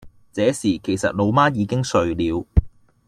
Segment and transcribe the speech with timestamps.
[0.33, 2.45] 這時其實老媽已經睡了